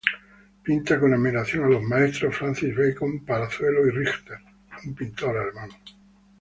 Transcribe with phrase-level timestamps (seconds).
[0.63, 4.39] Pinta con admiración a los maestros: Francis Bacon, Palazuelo y Richter,
[4.83, 5.69] un pintor alemán.